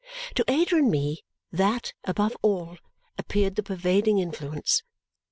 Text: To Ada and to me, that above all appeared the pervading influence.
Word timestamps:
To 0.33 0.43
Ada 0.47 0.57
and 0.77 0.83
to 0.83 0.89
me, 0.89 1.23
that 1.51 1.93
above 2.05 2.35
all 2.41 2.79
appeared 3.19 3.55
the 3.55 3.61
pervading 3.61 4.17
influence. 4.17 4.81